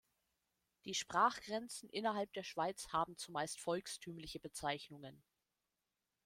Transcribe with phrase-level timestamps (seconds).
[0.85, 5.21] Die Sprachgrenzen innerhalb der Schweiz haben zumeist volkstümliche Bezeichnungen.